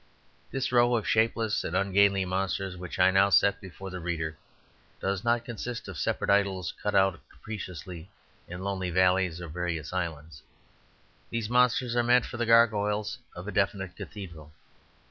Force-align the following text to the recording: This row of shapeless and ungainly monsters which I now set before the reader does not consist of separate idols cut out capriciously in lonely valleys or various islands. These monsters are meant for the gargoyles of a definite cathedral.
This 0.49 0.71
row 0.71 0.95
of 0.95 1.07
shapeless 1.07 1.63
and 1.63 1.75
ungainly 1.75 2.25
monsters 2.25 2.75
which 2.75 2.97
I 2.97 3.11
now 3.11 3.29
set 3.29 3.61
before 3.61 3.91
the 3.91 3.99
reader 3.99 4.35
does 4.99 5.23
not 5.23 5.45
consist 5.45 5.87
of 5.87 5.95
separate 5.95 6.31
idols 6.31 6.73
cut 6.81 6.95
out 6.95 7.19
capriciously 7.31 8.09
in 8.47 8.63
lonely 8.63 8.89
valleys 8.89 9.39
or 9.39 9.47
various 9.47 9.93
islands. 9.93 10.41
These 11.29 11.51
monsters 11.51 11.95
are 11.95 12.01
meant 12.01 12.25
for 12.25 12.37
the 12.37 12.47
gargoyles 12.47 13.19
of 13.35 13.47
a 13.47 13.51
definite 13.51 13.95
cathedral. 13.95 14.51